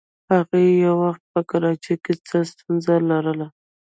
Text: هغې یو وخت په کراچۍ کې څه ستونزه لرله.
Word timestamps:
هغې 0.33 0.63
یو 0.85 0.95
وخت 1.03 1.23
په 1.33 1.39
کراچۍ 1.49 1.95
کې 2.03 2.13
څه 2.27 2.37
ستونزه 2.51 2.93
لرله. 3.09 3.47